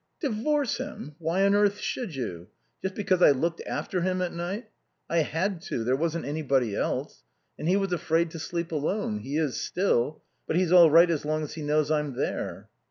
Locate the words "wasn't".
5.95-6.25